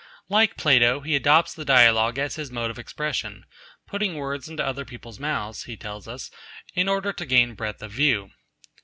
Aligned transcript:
Like 0.29 0.57
Plato, 0.57 1.01
he 1.01 1.15
adopts 1.15 1.53
the 1.53 1.63
dialogue 1.63 2.17
as 2.17 2.33
his 2.35 2.49
mode 2.49 2.71
of 2.71 2.79
expression, 2.79 3.45
'putting 3.85 4.15
words 4.15 4.49
into 4.49 4.65
other 4.65 4.83
people's 4.83 5.19
mouths,' 5.19 5.65
he 5.65 5.77
tells 5.77 6.07
us, 6.07 6.31
'in 6.73 6.89
order 6.89 7.13
to 7.13 7.23
gain 7.23 7.53
breadth 7.53 7.83
of 7.83 7.91
view.' 7.91 8.31